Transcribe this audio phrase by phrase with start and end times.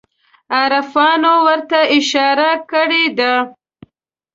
[0.55, 3.33] عارفانو ورته اشاره کړې ده.